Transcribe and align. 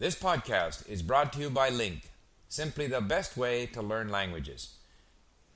This 0.00 0.14
podcast 0.14 0.88
is 0.88 1.02
brought 1.02 1.32
to 1.32 1.40
you 1.40 1.50
by 1.50 1.70
Link, 1.70 2.02
simply 2.48 2.86
the 2.86 3.00
best 3.00 3.36
way 3.36 3.66
to 3.66 3.82
learn 3.82 4.10
languages. 4.10 4.76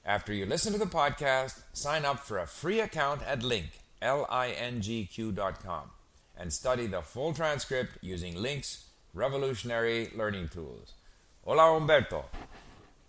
After 0.05 0.33
you 0.33 0.47
listen 0.47 0.73
to 0.73 0.81
the 0.81 0.85
podcast, 0.85 1.63
sign 1.75 2.05
up 2.05 2.19
for 2.19 2.41
a 2.41 2.47
free 2.49 2.81
account 2.81 3.23
at 3.23 3.45
Link, 3.45 3.71
L-I-N-G-Q 4.03 5.31
dot 5.31 5.63
com, 5.63 5.93
and 6.37 6.53
study 6.53 6.89
the 6.89 7.03
full 7.03 7.33
transcript 7.33 7.99
using 8.03 8.35
Link's 8.35 8.87
revolutionary 9.15 10.11
learning 10.17 10.49
tools. 10.49 10.95
Hola, 11.45 11.63
Humberto. 11.79 12.25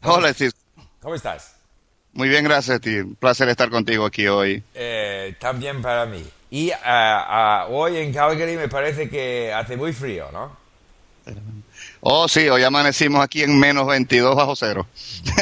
Hola, 0.03 0.35
Steve. 0.35 0.53
¿Cómo 1.01 1.15
estás? 1.15 1.55
Muy 2.13 2.29
bien, 2.29 2.43
gracias 2.43 2.75
a 2.75 2.79
ti. 2.79 2.99
Un 2.99 3.15
placer 3.15 3.49
estar 3.49 3.71
contigo 3.71 4.05
aquí 4.05 4.27
hoy. 4.27 4.61
Eh, 4.75 5.35
también 5.39 5.81
para 5.81 6.05
mí. 6.05 6.23
Y 6.51 6.69
ah, 6.69 7.25
ah, 7.27 7.67
hoy 7.71 7.97
en 7.97 8.13
Calgary 8.13 8.55
me 8.55 8.69
parece 8.69 9.09
que 9.09 9.51
hace 9.51 9.75
muy 9.75 9.93
frío, 9.93 10.29
¿no? 10.31 10.61
Oh, 12.01 12.27
sí, 12.27 12.49
hoy 12.49 12.63
amanecimos 12.63 13.21
aquí 13.23 13.43
en 13.43 13.57
menos 13.57 13.87
22 13.87 14.35
bajo 14.35 14.55
cero. 14.55 14.85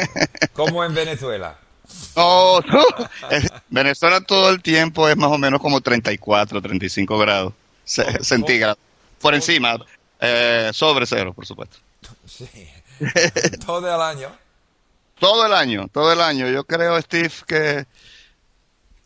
Como 0.52 0.84
en 0.84 0.94
Venezuela. 0.94 1.58
Oh, 2.14 2.60
no. 2.66 2.84
Venezuela 3.68 4.20
todo 4.20 4.50
el 4.50 4.62
tiempo 4.62 5.08
es 5.08 5.16
más 5.16 5.30
o 5.30 5.38
menos 5.38 5.60
como 5.60 5.80
34, 5.80 6.60
35 6.62 7.18
grados 7.18 7.52
ce- 7.84 8.22
centígrados. 8.24 8.78
Por 9.20 9.34
encima, 9.34 9.76
eh, 10.20 10.70
sobre 10.72 11.06
cero, 11.06 11.32
por 11.34 11.46
supuesto. 11.46 11.76
Sí. 12.26 12.48
Todo 13.66 13.92
el 13.94 14.00
año. 14.00 14.30
Todo 15.18 15.46
el 15.46 15.52
año, 15.52 15.88
todo 15.92 16.12
el 16.12 16.20
año. 16.20 16.48
Yo 16.48 16.64
creo, 16.64 17.00
Steve, 17.00 17.32
que 17.46 17.78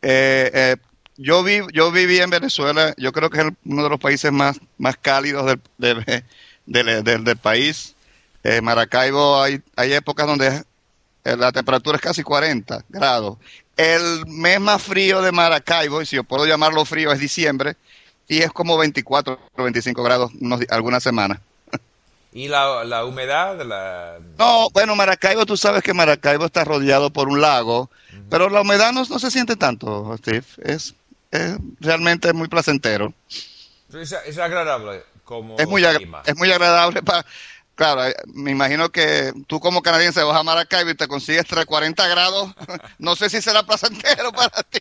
eh, 0.03 0.51
eh, 0.53 0.77
yo, 1.17 1.43
vi, 1.43 1.61
yo 1.73 1.91
viví 1.91 2.19
en 2.20 2.31
Venezuela, 2.31 2.95
yo 2.98 3.12
creo 3.12 3.31
que 3.31 3.41
es 3.41 3.47
uno 3.65 3.83
de 3.84 3.89
los 3.91 3.98
países 4.01 4.31
más, 4.33 4.59
más 4.79 4.97
cálidos 4.97 5.47
del, 5.79 6.05
de- 6.05 6.25
del, 6.66 7.02
del- 7.05 7.25
del 7.25 7.37
país. 7.37 7.95
Eh, 8.45 8.61
Maracaibo 8.61 9.41
hay, 9.43 9.61
hay 9.77 9.93
épocas 9.93 10.27
donde 10.27 10.64
eh, 11.25 11.36
la 11.36 11.50
temperatura 11.53 11.97
es 11.97 12.03
casi 12.03 12.22
40 12.22 12.84
grados. 12.89 13.39
El 13.77 14.25
mes 14.27 14.61
más 14.61 14.83
frío 14.83 15.20
de 15.20 15.33
Maracaibo, 15.33 16.00
y 16.00 16.06
si 16.06 16.17
yo 16.17 16.25
puedo 16.25 16.47
llamarlo 16.47 16.84
frío, 16.84 17.12
es 17.12 17.19
diciembre, 17.19 17.77
y 18.28 18.39
es 18.39 18.50
como 18.53 18.78
24 18.78 19.39
o 19.56 19.62
25 19.62 20.03
grados 20.03 20.31
algunas 20.70 21.03
semanas. 21.03 21.39
Y 22.33 22.48
la, 22.48 22.84
la 22.84 23.05
humedad, 23.05 23.61
la... 23.64 24.19
No, 24.39 24.69
bueno, 24.70 24.94
Maracaibo, 24.94 25.47
tú 25.47 25.56
sabes 25.56 25.83
que 25.83 25.94
Maracaibo 25.94 26.44
está 26.44 26.64
rodeado 26.64 27.11
por 27.11 27.28
un 27.28 27.41
lago, 27.41 27.91
pero 28.31 28.48
la 28.50 28.61
humedad 28.61 28.92
no, 28.92 29.05
no 29.05 29.19
se 29.19 29.31
siente 29.31 29.56
tanto, 29.56 30.14
Steve. 30.19 30.44
Es, 30.62 30.94
es 31.31 31.56
realmente 31.81 32.33
muy 32.34 32.48
placentero. 32.48 33.12
es, 33.94 34.12
es 34.12 34.39
agradable 34.39 35.03
como 35.27 35.58
Es 35.58 35.66
muy, 35.69 35.82
clima. 35.82 36.22
es 36.24 36.34
muy 36.36 36.50
agradable 36.50 37.02
para... 37.02 37.27
Claro, 37.74 38.06
eh, 38.06 38.14
me 38.32 38.52
imagino 38.52 38.88
que 38.88 39.34
tú 39.46 39.60
como 39.60 39.82
canadiense 39.82 40.22
vas 40.22 40.38
a 40.41 40.42
Maracaibo 40.42 40.88
y 40.88 40.94
te 40.94 41.06
consigues 41.08 41.41
entre 41.42 41.66
40 41.66 42.08
grados. 42.08 42.55
No 42.98 43.14
sé 43.16 43.28
si 43.28 43.42
será 43.42 43.62
placentero 43.64 44.32
para 44.32 44.62
ti, 44.70 44.80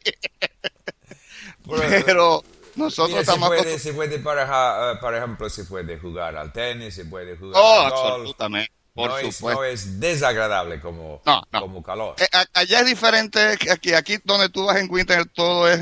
pero 2.06 2.44
nosotros 2.76 3.10
Mira, 3.10 3.26
se 3.26 3.32
estamos... 3.32 3.48
puede, 3.50 3.80
se 3.80 3.94
puede 3.94 4.20
para, 4.20 4.94
eh, 4.94 4.96
por 5.02 5.14
ejemplo, 5.16 5.50
se 5.50 5.66
puede 5.66 5.98
jugar 6.00 6.38
al 6.38 6.54
tenis, 6.54 6.94
se 6.96 7.06
puede 7.06 7.36
jugar 7.36 7.62
Oh, 7.62 7.82
al 7.82 7.90
golf. 7.92 8.06
absolutamente, 8.12 8.72
por 8.94 9.10
no, 9.10 9.18
es, 9.18 9.42
no 9.42 9.64
es 9.66 10.00
desagradable 10.00 10.80
como, 10.80 11.22
No, 11.26 11.42
no. 11.52 11.60
como 11.62 11.84
calor. 11.84 12.16
Eh, 12.18 12.28
allá 12.54 12.80
es 12.80 12.86
diferente 12.86 13.58
que 13.60 13.72
aquí. 13.72 13.94
Aquí 13.94 14.18
donde 14.24 14.48
tú 14.50 14.66
vas 14.66 14.78
en 14.78 14.90
Winter 14.90 15.26
todo 15.26 15.68
es... 15.70 15.82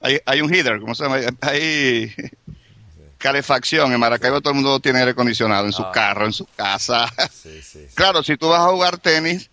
Hay, 0.00 0.18
hay 0.26 0.40
un 0.40 0.50
heater, 0.52 0.80
¿cómo 0.80 0.94
se 0.94 1.04
llama? 1.04 1.18
Hay 1.42 2.12
calefacción. 3.22 3.92
En 3.92 4.00
Maracaibo 4.00 4.40
todo 4.40 4.50
el 4.50 4.56
mundo 4.56 4.80
tiene 4.80 4.98
aire 4.98 5.12
acondicionado 5.12 5.64
en 5.64 5.72
su 5.72 5.82
Ah. 5.82 5.92
carro, 5.92 6.26
en 6.26 6.32
su 6.32 6.44
casa. 6.56 7.08
Sí, 7.32 7.62
sí, 7.62 7.86
sí. 7.88 7.94
claro, 7.94 8.22
si 8.22 8.36
tú 8.36 8.48
vas 8.48 8.60
a 8.60 8.70
jugar 8.70 8.98
tenis, 8.98 9.48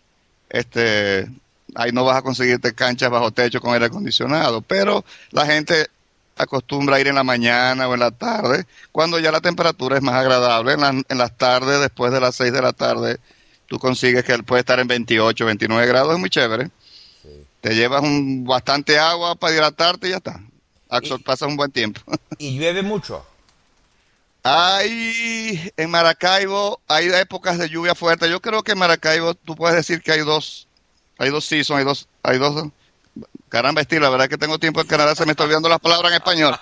este, 0.50 1.28
ahí 1.76 1.92
no 1.92 2.04
vas 2.04 2.18
a 2.18 2.22
conseguirte 2.22 2.74
canchas 2.74 3.10
bajo 3.10 3.32
techo 3.32 3.62
con 3.62 3.74
aire 3.74 3.86
acondicionado. 3.86 4.62
Pero 4.62 5.06
la 5.32 5.46
gente 5.46 5.88
acostumbra 6.36 6.96
a 6.96 7.00
ir 7.00 7.08
en 7.08 7.16
la 7.16 7.24
mañana 7.24 7.88
o 7.88 7.94
en 7.94 8.00
la 8.00 8.12
tarde, 8.12 8.66
cuando 8.92 9.20
ya 9.20 9.32
la 9.32 9.42
temperatura 9.42 9.98
es 9.98 10.02
más 10.04 10.16
agradable. 10.16 10.74
En, 10.74 10.82
la- 10.82 10.90
en 11.08 11.18
las 11.18 11.38
tardes, 11.38 11.80
después 11.80 12.12
de 12.12 12.20
las 12.22 12.36
6 12.36 12.52
de 12.54 12.62
la 12.62 12.74
tarde, 12.74 13.18
tú 13.68 13.78
consigues 13.78 14.24
que 14.24 14.34
él 14.34 14.44
puede 14.44 14.62
estar 14.62 14.80
en 14.80 14.88
28, 14.88 15.46
29 15.46 15.86
grados, 15.88 16.14
es 16.14 16.20
muy 16.20 16.30
chévere. 16.30 16.70
Te 17.62 17.76
llevas 17.76 18.02
un, 18.04 18.46
bastante 18.46 18.98
agua 18.98 19.36
para 19.36 19.54
hidratarte 19.54 20.08
y 20.08 20.12
ya 20.12 20.18
está. 20.18 20.40
Axel, 20.90 21.22
pasas 21.22 21.50
un 21.50 21.58
buen 21.58 21.72
tiempo. 21.72 22.02
Y 22.40 22.58
llueve 22.58 22.82
mucho. 22.84 23.26
Hay 24.44 25.72
en 25.76 25.90
Maracaibo, 25.90 26.80
hay 26.88 27.08
épocas 27.08 27.58
de 27.58 27.70
lluvia 27.70 27.94
fuerte. 27.94 28.30
Yo 28.30 28.42
creo 28.42 28.64
que 28.64 28.72
en 28.72 28.80
Maracaibo 28.80 29.34
tú 29.34 29.56
puedes 29.56 29.76
decir 29.76 30.02
que 30.02 30.14
hay 30.14 30.22
dos, 30.22 30.68
hay 31.18 31.30
dos 31.30 31.46
seasons, 31.46 31.80
hay 31.80 31.86
dos, 31.86 32.08
hay 32.24 32.38
dos. 32.38 32.70
Caramba, 33.50 33.84
Steve, 33.84 34.02
la 34.02 34.10
verdad 34.10 34.26
es 34.26 34.30
que 34.30 34.38
tengo 34.38 34.60
tiempo 34.60 34.80
en 34.80 34.88
Canadá, 34.88 35.16
se 35.16 35.26
me 35.26 35.32
está 35.32 35.44
olvidando 35.44 35.68
las 35.68 35.80
palabras 35.80 36.12
en 36.12 36.18
español. 36.18 36.56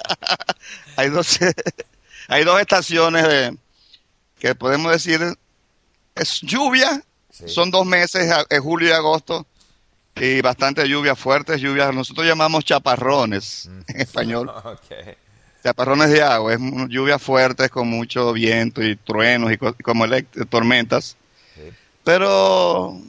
hay 0.96 1.08
dos, 1.08 1.38
hay 2.28 2.44
dos 2.44 2.60
estaciones 2.60 3.26
de, 3.26 3.56
que 4.38 4.54
podemos 4.54 4.92
decir 4.92 5.20
es 6.14 6.40
lluvia. 6.42 7.02
Sí. 7.30 7.48
Son 7.48 7.70
dos 7.70 7.84
meses, 7.84 8.32
eh, 8.48 8.58
julio 8.60 8.90
y 8.90 8.92
agosto, 8.92 9.44
y 10.14 10.40
bastante 10.40 10.88
lluvia, 10.88 11.16
fuertes 11.16 11.60
lluvias. 11.60 11.92
Nosotros 11.92 12.24
llamamos 12.24 12.64
chaparrones 12.64 13.68
en 13.88 14.00
español 14.00 14.48
Ok. 14.64 15.23
Chaparrones 15.64 16.10
de 16.10 16.22
agua, 16.22 16.52
es 16.52 16.60
lluvias 16.88 17.20
fuertes 17.22 17.70
con 17.70 17.88
mucho 17.88 18.32
viento 18.34 18.82
y 18.82 18.96
truenos 18.96 19.50
y 19.50 19.56
co- 19.56 19.74
como 19.82 20.04
tormentas. 20.50 21.16
Sí. 21.54 21.62
Pero 22.04 23.00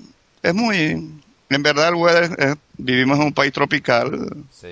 es 0.41 0.53
muy, 0.53 1.11
en 1.49 1.63
verdad 1.63 1.89
el 1.89 1.95
weather, 1.95 2.35
eh, 2.39 2.55
vivimos 2.77 3.19
en 3.19 3.25
un 3.25 3.33
país 3.33 3.51
tropical. 3.51 4.33
Sí. 4.51 4.69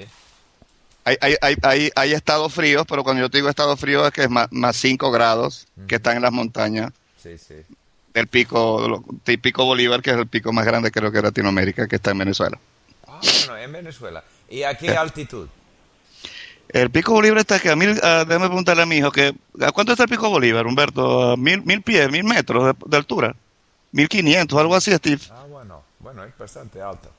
Hay, 1.04 1.18
hay, 1.20 1.36
hay, 1.62 1.92
hay, 1.94 2.14
estados 2.14 2.54
fríos, 2.54 2.86
pero 2.88 3.04
cuando 3.04 3.22
yo 3.22 3.30
te 3.30 3.38
digo 3.40 3.50
estado 3.50 3.76
frío 3.76 4.08
es 4.08 4.14
que 4.14 4.24
es 4.24 4.30
más, 4.30 4.48
más 4.52 4.78
5 4.78 5.12
grados, 5.12 5.68
que 5.86 5.96
están 5.96 6.16
en 6.16 6.22
las 6.24 6.32
montañas 6.32 6.94
Sí, 7.22 7.38
sí. 7.38 7.56
del 8.14 8.28
pico, 8.28 8.88
lo- 8.88 9.04
del 9.26 9.40
pico 9.40 9.66
Bolívar, 9.66 10.02
que 10.02 10.12
es 10.12 10.18
el 10.18 10.28
pico 10.28 10.54
más 10.54 10.66
grande 10.66 10.90
creo 10.90 11.12
que 11.12 11.18
de 11.18 11.24
Latinoamérica, 11.24 11.90
que 11.90 11.98
está 11.98 12.12
en 12.12 12.20
Venezuela. 12.20 12.58
Ah, 13.06 13.20
bueno, 13.22 13.58
en 13.58 13.72
Venezuela. 13.74 14.24
¿Y 14.50 14.64
a 14.64 14.74
qué 14.78 14.92
altitud? 14.96 15.50
El 16.74 16.90
pico 16.90 17.14
Bolívar 17.14 17.38
está 17.38 17.60
que 17.60 17.70
a 17.70 17.76
mil, 17.76 18.00
ah, 18.04 18.26
déjame 18.28 18.48
preguntarle 18.48 18.84
a 18.84 18.86
mi 18.88 18.98
hijo, 18.98 19.12
que, 19.12 19.34
¿a 19.62 19.72
cuánto 19.72 19.92
está 19.94 20.04
el 20.04 20.10
pico 20.10 20.28
Bolívar, 20.30 20.66
Humberto? 20.66 21.32
¿A 21.32 21.38
mil, 21.38 21.62
mil 21.64 21.82
pies, 21.84 22.10
mil 22.10 22.24
metros 22.24 22.66
de, 22.66 22.74
de 22.88 22.98
altura? 22.98 23.36
Mil 23.92 24.10
quinientos, 24.10 24.60
algo 24.60 24.76
así, 24.76 24.92
Steve. 24.92 25.22
Ah, 25.30 25.46
bueno, 25.48 25.84
bueno, 26.00 26.24
es 26.24 26.36
bastante 26.38 26.82
alto. 26.82 27.12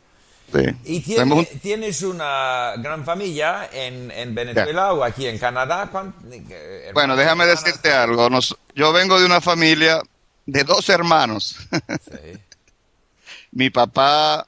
Sí. 0.52 0.60
¿Y 0.84 1.00
tiene- 1.00 1.44
tienes 1.62 2.02
una 2.02 2.74
gran 2.78 3.04
familia 3.04 3.70
en, 3.72 4.10
en 4.10 4.34
Venezuela 4.34 4.92
o 4.92 5.02
aquí 5.04 5.26
en 5.26 5.38
Canadá? 5.38 5.88
¿Cuán- 5.90 6.14
eh, 6.30 6.90
bueno, 6.92 7.14
déjame 7.16 7.46
decirte 7.46 7.92
algo. 7.92 8.28
Nos- 8.28 8.56
yo 8.74 8.92
vengo 8.92 9.18
de 9.18 9.24
una 9.26 9.40
familia 9.40 10.02
de 10.46 10.64
dos 10.64 10.88
hermanos. 10.90 11.56
Sí. 11.70 12.38
mi 13.52 13.70
papá 13.70 14.46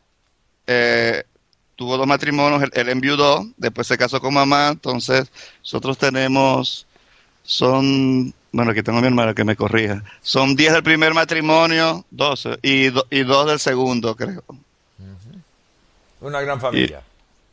eh, 0.66 1.22
tuvo 1.76 1.96
dos 1.96 2.06
matrimonios, 2.06 2.62
él, 2.62 2.70
él 2.74 2.88
enviudó, 2.88 3.46
después 3.56 3.86
se 3.86 3.96
casó 3.98 4.20
con 4.20 4.34
mamá, 4.34 4.68
entonces 4.72 5.30
nosotros 5.60 5.98
tenemos, 5.98 6.86
son, 7.44 8.32
bueno, 8.52 8.70
aquí 8.72 8.82
tengo 8.82 8.98
a 8.98 9.00
mi 9.02 9.06
hermana 9.08 9.34
que 9.34 9.44
me 9.44 9.56
corrija, 9.56 10.02
son 10.22 10.56
10 10.56 10.72
del 10.72 10.82
primer 10.82 11.14
matrimonio, 11.14 12.04
12, 12.10 12.58
y, 12.62 12.88
do- 12.88 13.06
y 13.10 13.22
dos 13.24 13.46
del 13.46 13.58
segundo, 13.60 14.16
creo. 14.16 14.42
Una 16.20 16.40
gran 16.40 16.60
familia. 16.60 17.02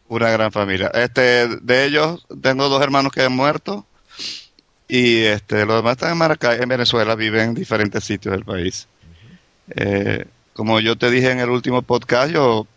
Una 0.07 0.29
gran 0.29 0.51
familia. 0.51 0.89
Este, 0.93 1.47
de 1.47 1.85
ellos 1.85 2.25
tengo 2.41 2.69
dos 2.69 2.81
hermanos 2.81 3.11
que 3.11 3.23
han 3.23 3.35
muerto 3.35 3.85
y 4.87 5.17
este, 5.23 5.65
los 5.65 5.77
demás 5.77 5.93
están 5.93 6.11
en 6.11 6.17
Maracay, 6.17 6.61
en 6.61 6.69
Venezuela, 6.69 7.15
viven 7.15 7.49
en 7.49 7.53
diferentes 7.55 8.03
sitios 8.03 8.33
del 8.33 8.45
país. 8.45 8.87
Eh, 9.75 10.25
como 10.53 10.79
yo 10.79 10.97
te 10.97 11.09
dije 11.09 11.31
en 11.31 11.39
el 11.39 11.49
último 11.49 11.81
podcast, 11.81 12.31
yo 12.31 12.67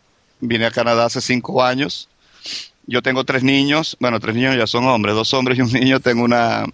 vine 0.41 0.67
a 0.67 0.71
Canadá 0.71 1.07
hace 1.07 1.21
cinco 1.21 1.63
años. 1.63 2.09
Yo 2.87 3.03
tengo 3.03 3.25
tres 3.25 3.43
niños, 3.43 3.97
bueno, 3.99 4.21
tres 4.21 4.35
niños 4.37 4.57
ya 4.57 4.67
son 4.67 4.87
hombres, 4.87 5.15
dos 5.15 5.33
hombres 5.35 5.59
y 5.59 5.63
un 5.63 5.73
niño. 5.73 6.01
Tengo 6.01 6.23
una, 6.25 6.65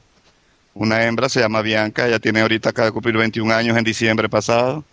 una 0.74 1.04
hembra, 1.04 1.28
se 1.28 1.40
llama 1.40 1.62
Bianca, 1.62 2.06
ella 2.06 2.18
tiene 2.18 2.40
ahorita, 2.40 2.70
acaba 2.70 2.86
de 2.86 2.92
cumplir 2.92 3.16
21 3.16 3.52
años 3.52 3.76
en 3.76 3.84
diciembre 3.84 4.28
pasado. 4.28 4.84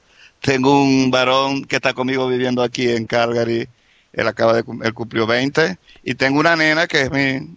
Tengo 0.41 0.81
un 0.81 1.11
varón 1.11 1.65
que 1.65 1.75
está 1.75 1.93
conmigo 1.93 2.27
viviendo 2.27 2.63
aquí 2.63 2.89
en 2.89 3.05
Calgary, 3.05 3.67
él 4.13 4.27
acaba 4.27 4.53
de, 4.53 4.63
él 4.83 4.93
cumplió 4.93 5.27
20. 5.27 5.77
Y 6.03 6.15
tengo 6.15 6.39
una 6.39 6.55
nena 6.55 6.87
que 6.87 7.01
es 7.01 7.11
mi, 7.11 7.55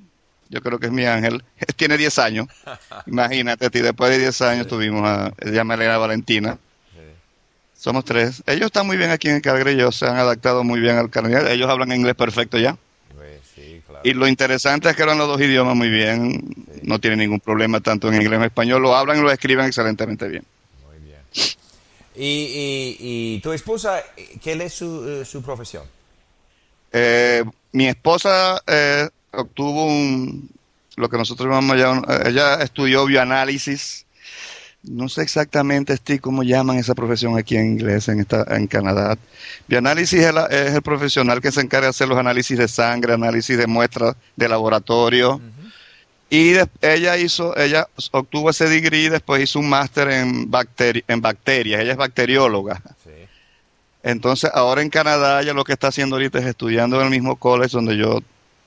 yo 0.48 0.60
creo 0.60 0.78
que 0.78 0.86
es 0.86 0.92
mi 0.92 1.04
ángel, 1.04 1.42
tiene 1.76 1.96
10 1.96 2.18
años. 2.18 2.46
Imagínate, 3.06 3.70
y 3.72 3.82
después 3.82 4.10
de 4.10 4.18
10 4.18 4.42
años 4.42 4.66
tuvimos 4.66 5.04
a, 5.04 5.32
se 5.40 5.52
llama 5.52 5.74
Elena 5.74 5.98
Valentina. 5.98 6.58
Somos 7.82 8.04
tres. 8.04 8.44
Ellos 8.46 8.66
están 8.66 8.86
muy 8.86 8.96
bien 8.96 9.10
aquí 9.10 9.28
en 9.28 9.40
Calgary, 9.40 9.72
ellos 9.72 9.96
se 9.96 10.06
han 10.06 10.14
adaptado 10.16 10.62
muy 10.62 10.78
bien 10.78 10.98
al 10.98 11.10
canadiense. 11.10 11.52
Ellos 11.52 11.68
hablan 11.68 11.90
inglés 11.90 12.14
perfecto 12.14 12.56
ya. 12.56 12.76
Pues 13.12 13.40
Y 14.04 14.14
lo 14.14 14.28
interesante 14.28 14.88
es 14.88 14.94
que 14.94 15.02
hablan 15.02 15.18
los 15.18 15.26
dos 15.26 15.40
idiomas 15.40 15.74
muy 15.74 15.90
bien, 15.90 16.54
no 16.82 17.00
tienen 17.00 17.18
ningún 17.18 17.40
problema 17.40 17.80
tanto 17.80 18.06
en 18.06 18.14
inglés 18.14 18.34
como 18.34 18.44
en 18.44 18.50
español, 18.50 18.82
lo 18.82 18.94
hablan 18.94 19.18
y 19.18 19.22
lo 19.22 19.32
escriben 19.32 19.66
excelentemente 19.66 20.28
bien. 20.28 20.44
Muy 20.86 21.04
bien. 21.04 21.18
¿Y, 22.14 22.96
y, 23.00 23.40
tu 23.40 23.52
esposa, 23.52 24.00
qué 24.40 24.52
es 24.52 24.72
su, 24.72 25.08
eh, 25.08 25.24
su 25.24 25.42
profesión? 25.42 25.82
Eh, 26.92 27.42
mi 27.72 27.88
esposa 27.88 28.62
eh, 28.64 29.08
obtuvo 29.32 29.86
un, 29.86 30.48
lo 30.94 31.08
que 31.08 31.16
nosotros 31.18 31.48
llamamos 31.48 31.76
ya, 31.76 32.00
ella 32.28 32.62
estudió 32.62 33.06
bioanálisis. 33.06 34.06
No 34.84 35.08
sé 35.08 35.22
exactamente, 35.22 35.96
Steve, 35.96 36.18
cómo 36.18 36.42
llaman 36.42 36.76
esa 36.76 36.94
profesión 36.94 37.38
aquí 37.38 37.56
en 37.56 37.66
inglés, 37.66 38.08
en, 38.08 38.20
esta, 38.20 38.44
en 38.48 38.66
Canadá. 38.66 39.16
Bioanálisis 39.68 40.20
es, 40.20 40.34
es, 40.50 40.74
el 40.74 40.82
profesional 40.82 41.40
que 41.40 41.52
se 41.52 41.60
encarga 41.60 41.86
de 41.86 41.90
hacer 41.90 42.08
los 42.08 42.18
análisis 42.18 42.58
de 42.58 42.66
sangre, 42.66 43.12
análisis 43.12 43.56
de 43.56 43.66
muestras 43.66 44.16
de 44.34 44.48
laboratorio. 44.48 45.40
Y 46.28 46.54
ella 46.80 47.16
hizo, 47.18 47.56
ella 47.56 47.86
obtuvo 48.10 48.50
ese 48.50 48.68
degree 48.68 49.04
y 49.04 49.08
después 49.10 49.42
hizo 49.42 49.58
un 49.58 49.68
máster 49.68 50.08
en, 50.08 50.50
bacteri 50.50 51.04
en 51.06 51.20
bacterias. 51.20 51.80
Ella 51.80 51.92
es 51.92 51.98
bacterióloga. 51.98 52.82
Entonces, 54.02 54.50
ahora 54.52 54.82
en 54.82 54.90
Canadá, 54.90 55.42
ella 55.42 55.52
lo 55.52 55.62
que 55.62 55.74
está 55.74 55.88
haciendo 55.88 56.16
ahorita 56.16 56.38
es 56.38 56.46
estudiando 56.46 56.98
en 56.98 57.04
el 57.04 57.10
mismo 57.10 57.36
college 57.36 57.76
donde 57.76 57.96
yo 57.96 58.20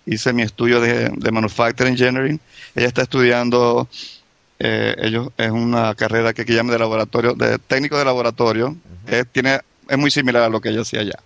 hice 0.05 0.31
mi 0.31 0.43
estudio 0.43 0.79
de, 0.79 1.11
Manufacturing 1.31 1.93
Engineering. 1.93 2.39
Ella 2.75 2.87
está 2.87 3.01
estudiando, 3.01 3.89
eh, 4.59 4.95
ellos, 4.99 5.29
es 5.37 5.51
una 5.51 5.93
carrera 5.95 6.33
que, 6.33 6.45
que 6.45 6.53
llama 6.53 6.71
de 6.71 6.79
laboratorio, 6.79 7.33
de 7.33 7.59
técnico 7.59 7.97
de 7.97 8.05
laboratorio. 8.05 8.75
es, 9.07 9.27
tiene, 9.31 9.59
es 9.87 9.97
muy 9.97 10.11
similar 10.11 10.43
a 10.43 10.49
lo 10.49 10.61
que 10.61 10.69
ella 10.69 10.81
hacía 10.81 11.01
allá, 11.01 11.19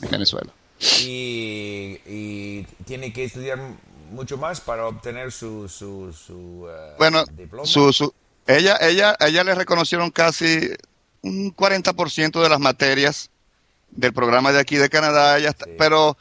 en 0.00 0.10
Venezuela. 0.10 0.52
Y, 1.00 2.66
tiene 2.84 3.12
que 3.12 3.24
estudiar 3.24 3.58
mucho 4.10 4.36
más 4.36 4.60
para 4.60 4.86
obtener 4.86 5.32
su, 5.32 5.68
su, 5.68 6.12
su 6.12 6.66
uh, 6.66 6.98
bueno, 6.98 7.24
Su, 7.64 8.12
ella, 8.46 8.76
ella, 8.80 9.16
ella 9.20 9.44
le 9.44 9.54
reconocieron 9.54 10.10
casi 10.10 10.70
un 11.22 11.54
40% 11.54 12.42
de 12.42 12.48
las 12.48 12.60
materias 12.60 13.30
del 13.90 14.12
programa 14.12 14.52
de 14.52 14.60
aquí 14.60 14.76
de 14.76 14.90
Canadá, 14.90 15.38
ella 15.38 15.54
pero, 15.78 16.16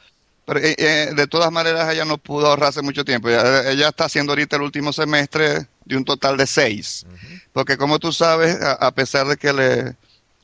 pero 0.52 0.66
eh, 0.66 0.76
eh, 0.78 1.14
de 1.16 1.28
todas 1.28 1.50
maneras 1.50 1.90
ella 1.94 2.04
no 2.04 2.18
pudo 2.18 2.48
ahorrarse 2.48 2.82
mucho 2.82 3.06
tiempo. 3.06 3.30
Ella, 3.30 3.88
está 3.88 4.04
haciendo 4.04 4.34
ahorita 4.34 4.58
el 4.58 4.64
último 4.64 4.92
semestre 4.92 5.66
de 5.86 5.96
un 5.96 6.04
total 6.04 6.36
de 6.36 6.46
seis. 6.46 7.06
Porque 7.54 7.78
como 7.78 8.00
tú 8.00 8.12
sabes, 8.12 8.58
a, 8.62 8.92
pesar 8.92 9.28
de 9.28 9.38
que 9.38 9.54
le, 9.54 9.96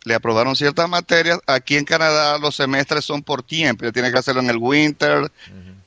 le 0.06 0.16
aprobaron 0.16 0.56
ciertas 0.56 0.88
materias, 0.88 1.40
aquí 1.46 1.76
en 1.76 1.84
Canadá 1.84 2.38
los 2.38 2.56
semestres 2.56 3.04
son 3.04 3.22
por 3.22 3.44
tiempo. 3.44 3.84
Ella 3.84 3.92
tiene 3.92 4.10
que 4.10 4.18
hacerlo 4.18 4.40
en 4.40 4.50
el 4.50 4.56
winter 4.56 5.30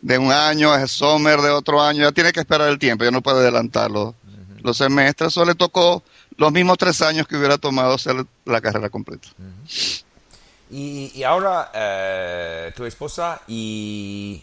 de 0.02 0.18
un 0.18 0.30
año, 0.30 0.74
el 0.74 0.86
summer 0.86 1.40
de 1.40 1.48
otro 1.48 1.80
año. 1.80 2.02
Ya 2.02 2.12
tiene 2.12 2.30
que 2.30 2.40
esperar 2.40 2.68
el 2.68 2.78
tiempo, 2.78 3.04
ya 3.04 3.10
no 3.10 3.22
puede 3.22 3.38
adelantarlo. 3.38 4.14
Los 4.62 4.76
semestres, 4.76 5.28
eso 5.28 5.46
le 5.46 5.54
tocó 5.54 6.02
los 6.36 6.52
mismos 6.52 6.76
tres 6.76 7.00
años 7.00 7.26
que 7.26 7.38
hubiera 7.38 7.56
tomado 7.56 7.94
hacer 7.94 8.26
la 8.44 8.60
carrera 8.60 8.90
completa. 8.90 9.28
Y, 10.70 11.22
ahora 11.24 11.70
eh, 11.74 12.72
tu 12.76 12.84
esposa 12.84 13.42
y 13.48 14.42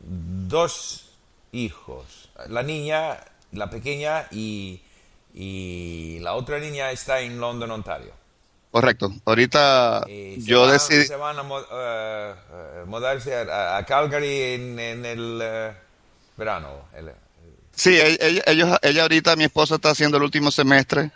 dos 0.00 1.10
hijos. 1.52 2.30
La 2.48 2.62
niña, 2.62 3.18
la 3.52 3.68
pequeña 3.68 4.26
y, 4.30 4.80
la 6.20 6.34
otra 6.34 6.58
niña 6.58 6.90
está 6.90 7.20
en 7.20 7.38
London, 7.38 7.70
Ontario. 7.70 8.12
Correcto. 8.70 9.12
Ahorita 9.26 10.06
yo 10.38 10.66
decidí... 10.66 11.04
Se 11.04 11.16
van 11.16 11.38
a 11.38 11.42
eh, 11.42 12.34
eh, 12.52 12.84
mudarse 12.86 13.34
a, 13.36 13.84
Calgary 13.86 14.54
en, 14.54 14.78
el 15.04 15.74
verano. 16.38 16.86
Sí, 17.74 17.98
ella, 18.00 18.42
ellos, 18.46 18.78
ella 18.80 19.02
ahorita, 19.02 19.36
mi 19.36 19.44
esposa 19.44 19.74
está 19.74 19.90
haciendo 19.90 20.16
el 20.16 20.22
último 20.22 20.50
semestre 20.50 21.10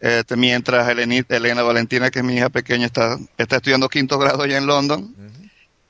este, 0.00 0.36
mientras 0.36 0.88
Elena 0.88 1.62
Valentina, 1.62 2.10
que 2.10 2.20
es 2.20 2.24
mi 2.24 2.36
hija 2.36 2.48
pequeña, 2.48 2.86
está, 2.86 3.18
está 3.38 3.56
estudiando 3.56 3.88
quinto 3.88 4.18
grado 4.18 4.46
ya 4.46 4.58
en 4.58 4.66
London. 4.66 5.14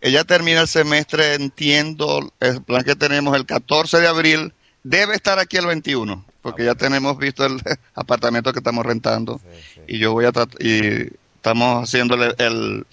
Ella 0.00 0.24
termina 0.24 0.60
el 0.60 0.68
semestre, 0.68 1.34
entiendo, 1.34 2.32
el 2.40 2.62
plan 2.62 2.84
que 2.84 2.94
tenemos 2.94 3.34
el 3.36 3.46
14 3.46 4.00
de 4.00 4.06
abril, 4.06 4.52
debe 4.82 5.14
estar 5.14 5.38
aquí 5.38 5.56
el 5.56 5.66
21, 5.66 6.24
porque 6.42 6.62
ah, 6.62 6.66
ya 6.66 6.74
tenemos 6.74 7.16
visto 7.16 7.44
el 7.46 7.60
apartamento 7.94 8.52
que 8.52 8.58
estamos 8.58 8.84
rentando 8.84 9.40
y 9.88 9.98
yo 9.98 10.12
voy 10.12 10.26
a 10.26 10.32
y 10.60 11.08
estamos 11.36 11.88
haciéndole 11.88 12.34
el, 12.38 12.86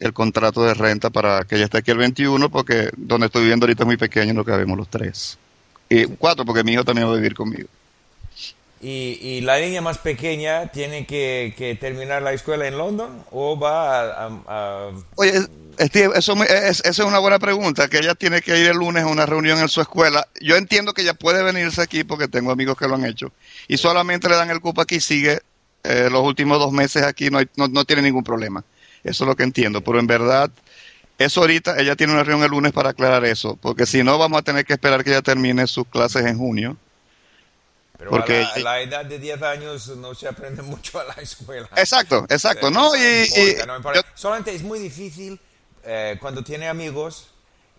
el, 0.00 0.12
contrato 0.12 0.64
de 0.64 0.74
renta 0.74 1.10
para 1.10 1.44
que 1.44 1.54
ella 1.54 1.64
esté 1.64 1.78
aquí 1.78 1.92
el 1.92 1.98
21, 1.98 2.50
porque 2.50 2.90
donde 2.96 3.26
estoy 3.26 3.42
viviendo 3.42 3.64
ahorita 3.64 3.84
es 3.84 3.86
muy 3.86 3.96
pequeño, 3.96 4.34
no 4.34 4.44
cabemos 4.44 4.76
los 4.76 4.88
tres. 4.88 5.38
Y 5.88 6.04
cuatro, 6.06 6.44
porque 6.44 6.64
mi 6.64 6.72
hijo 6.72 6.84
también 6.84 7.08
va 7.08 7.12
a 7.12 7.16
vivir 7.16 7.34
conmigo. 7.34 7.68
Y, 8.80 9.40
la 9.40 9.58
niña 9.58 9.80
más 9.80 9.98
pequeña 9.98 10.66
tiene 10.68 11.06
que, 11.06 11.78
terminar 11.80 12.22
la 12.22 12.32
escuela 12.32 12.68
en 12.68 12.76
London 12.76 13.24
o 13.30 13.58
va 13.58 14.26
a... 14.26 14.90
Oye, 15.16 15.32
Steve, 15.80 16.12
eso 16.14 16.34
es, 16.42 16.80
esa 16.80 16.88
es 16.88 16.98
una 16.98 17.18
buena 17.18 17.38
pregunta, 17.38 17.88
que 17.88 17.98
ella 17.98 18.14
tiene 18.14 18.42
que 18.42 18.58
ir 18.58 18.66
el 18.66 18.76
lunes 18.76 19.04
a 19.04 19.06
una 19.06 19.24
reunión 19.24 19.58
en 19.58 19.68
su 19.68 19.80
escuela. 19.80 20.28
Yo 20.40 20.56
entiendo 20.56 20.92
que 20.92 21.02
ella 21.02 21.14
puede 21.14 21.42
venirse 21.42 21.80
aquí 21.80 22.04
porque 22.04 22.28
tengo 22.28 22.50
amigos 22.50 22.76
que 22.76 22.86
lo 22.86 22.96
han 22.96 23.04
hecho 23.04 23.32
y 23.66 23.78
solamente 23.78 24.28
le 24.28 24.36
dan 24.36 24.50
el 24.50 24.60
cupo 24.60 24.82
aquí, 24.82 25.00
sigue 25.00 25.40
eh, 25.82 26.08
los 26.10 26.22
últimos 26.22 26.58
dos 26.58 26.72
meses 26.72 27.02
aquí, 27.02 27.30
no, 27.30 27.40
no, 27.56 27.68
no 27.68 27.84
tiene 27.84 28.02
ningún 28.02 28.24
problema. 28.24 28.62
Eso 29.04 29.24
es 29.24 29.28
lo 29.28 29.36
que 29.36 29.44
entiendo, 29.44 29.80
pero 29.82 29.98
en 29.98 30.06
verdad... 30.06 30.50
Eso 31.18 31.40
ahorita, 31.40 31.78
ella 31.78 31.96
tiene 31.96 32.12
una 32.12 32.24
reunión 32.24 32.44
el 32.44 32.50
lunes 32.50 32.72
para 32.72 32.90
aclarar 32.90 33.24
eso, 33.24 33.56
porque 33.56 33.86
si 33.86 34.02
no 34.02 34.18
vamos 34.18 34.38
a 34.38 34.42
tener 34.42 34.66
que 34.66 34.74
esperar 34.74 35.02
que 35.02 35.08
ella 35.08 35.22
termine 35.22 35.66
sus 35.66 35.86
clases 35.86 36.26
en 36.26 36.36
junio 36.36 36.76
pero 37.98 38.10
Porque, 38.10 38.42
a 38.42 38.58
la, 38.58 38.80
edad 38.80 39.04
de 39.04 39.18
10 39.18 39.42
años 39.42 39.88
no 39.96 40.14
se 40.14 40.28
aprende 40.28 40.62
mucho 40.62 41.00
a 41.00 41.04
la 41.04 41.14
escuela. 41.14 41.68
Exacto, 41.76 42.26
exacto. 42.28 42.70
no, 42.70 42.94
y, 42.94 43.26
Solamente 44.14 44.54
es 44.54 44.62
muy 44.62 44.78
difícil 44.78 45.40
eh, 45.84 46.16
cuando 46.20 46.42
tiene 46.42 46.68
amigos 46.68 47.28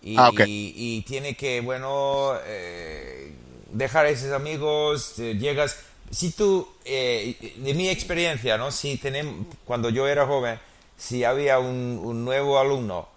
y, 0.02 0.16
ah, 0.18 0.32
y, 0.36 1.02
tiene 1.02 1.36
que, 1.36 1.62
bueno, 1.62 2.34
eh, 2.46 3.34
dejar 3.72 4.06
a 4.06 4.10
esos 4.10 4.32
amigos, 4.32 5.20
eh, 5.20 5.36
llegas... 5.36 5.78
Si 6.10 6.32
tú, 6.32 6.66
de 6.86 7.74
mi 7.76 7.90
experiencia, 7.90 8.58
¿no? 8.58 8.72
Si 8.72 8.96
tenemos, 8.96 9.46
cuando 9.66 9.90
yo 9.90 10.08
era 10.08 10.26
joven, 10.26 10.58
si 10.98 11.26
había 11.26 11.60
un, 11.60 12.00
un 12.02 12.24
nuevo 12.24 12.58
alumno, 12.58 13.10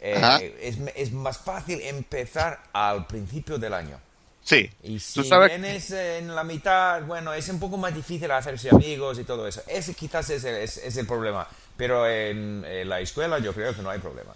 es, 0.00 0.78
es 0.94 1.12
más 1.12 1.36
fácil 1.36 1.82
empezar 1.82 2.62
al 2.72 3.06
principio 3.06 3.58
del 3.58 3.74
año. 3.74 4.00
Sí. 4.42 4.70
Y 4.82 4.98
si 4.98 5.22
vienes 5.22 5.90
en 5.90 6.34
la 6.34 6.44
mitad, 6.44 7.02
bueno, 7.02 7.32
es 7.32 7.48
un 7.48 7.60
poco 7.60 7.76
más 7.76 7.94
difícil 7.94 8.30
hacerse 8.30 8.70
amigos 8.70 9.18
y 9.18 9.24
todo 9.24 9.46
eso. 9.46 9.62
Ese 9.66 9.94
quizás 9.94 10.30
es 10.30 10.44
el, 10.44 10.56
es, 10.56 10.96
el 10.96 11.06
problema. 11.06 11.46
Pero 11.76 12.08
en, 12.08 12.64
la 12.88 13.00
escuela 13.00 13.38
yo 13.38 13.52
creo 13.52 13.74
que 13.74 13.82
no 13.82 13.90
hay 13.90 13.98
problema. 13.98 14.32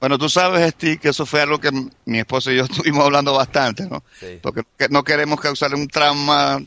Bueno, 0.00 0.18
tú 0.18 0.28
sabes, 0.28 0.72
Steve, 0.72 0.98
que 0.98 1.08
eso 1.08 1.24
fue 1.24 1.40
algo 1.40 1.58
que 1.58 1.70
mi 2.04 2.18
esposo 2.18 2.50
y 2.50 2.56
yo 2.56 2.64
estuvimos 2.70 3.04
hablando 3.04 3.34
bastante, 3.34 3.86
¿no? 3.86 4.02
Porque 4.42 4.62
no 4.90 5.04
queremos 5.04 5.40
causarle 5.40 5.76
un 5.76 5.88
trauma 5.88 6.60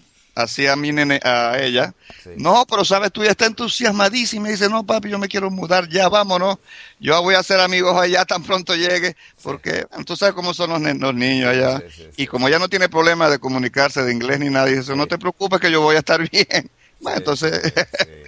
así 0.43 0.67
a 0.67 0.75
mi 0.75 0.91
nene, 0.91 1.19
a 1.23 1.57
ella. 1.59 1.93
No, 2.37 2.65
pero 2.69 2.85
sabes, 2.85 3.11
tú 3.11 3.23
ya 3.23 3.31
está 3.31 3.45
entusiasmadísima 3.45 4.49
y 4.49 4.51
dice, 4.51 4.69
no, 4.69 4.85
papi, 4.85 5.09
yo 5.09 5.19
me 5.19 5.27
quiero 5.27 5.49
mudar, 5.49 5.87
ya 5.89 6.09
vámonos. 6.09 6.57
Yo 6.99 7.21
voy 7.21 7.35
a 7.35 7.39
hacer 7.39 7.59
amigos 7.59 7.95
allá 7.95 8.25
tan 8.25 8.43
pronto 8.43 8.75
llegue, 8.75 9.15
porque 9.41 9.85
tú 10.05 10.15
sabes 10.15 10.33
cómo 10.33 10.53
son 10.53 10.71
los, 10.71 11.13
niños 11.13 11.49
allá. 11.49 11.81
y 12.17 12.27
como 12.27 12.47
ella 12.47 12.59
no 12.59 12.69
tiene 12.69 12.89
problema 12.89 13.29
de 13.29 13.39
comunicarse 13.39 14.03
de 14.03 14.11
inglés 14.11 14.39
ni 14.39 14.49
nada, 14.49 14.65
dice, 14.65 14.95
no 14.95 15.07
te 15.07 15.17
preocupes 15.17 15.59
que 15.59 15.71
yo 15.71 15.81
voy 15.81 15.95
a 15.95 15.99
estar 15.99 16.29
bien. 16.31 16.69
Bueno, 16.99 17.17
entonces, 17.17 17.73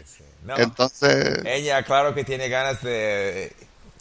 entonces... 0.58 1.39
Ella, 1.46 1.84
claro 1.84 2.13
que 2.13 2.24
tiene 2.24 2.50
ganas 2.50 2.82
de 2.82 3.53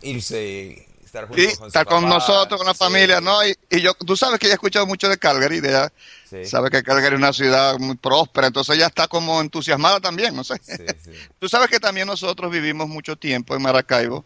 irse 0.02 0.86
estar 1.10 1.28
estar 1.66 1.86
con 1.86 2.08
nosotros, 2.08 2.58
con 2.58 2.66
la 2.66 2.74
familia, 2.74 3.20
¿no? 3.20 3.38
Y, 3.44 3.80
yo, 3.80 3.94
tú 3.94 4.16
sabes 4.16 4.38
que 4.38 4.46
ella 4.46 4.54
ha 4.54 4.56
escuchado 4.56 4.86
mucho 4.86 5.08
de 5.08 5.18
Calgary, 5.18 5.60
de 5.60 5.90
sabe 6.44 6.70
que 6.70 6.82
Calgary 6.82 7.14
es 7.14 7.18
una 7.18 7.32
ciudad 7.32 7.78
muy 7.78 7.96
próspera, 7.96 8.46
entonces 8.46 8.76
ella 8.76 8.86
está 8.86 9.08
como 9.08 9.40
entusiasmada 9.40 10.00
también, 10.00 10.34
no 10.34 10.44
sé. 10.44 10.60
tú 11.38 11.48
sabes 11.48 11.68
que 11.68 11.80
también 11.80 12.06
nosotros 12.06 12.50
vivimos 12.50 12.88
mucho 12.88 13.16
tiempo 13.16 13.56
en 13.56 13.62
Maracaibo. 13.62 14.24